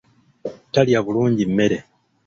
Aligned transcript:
Talya 0.73 0.99
bulungi 1.05 1.45
mmere. 1.51 1.79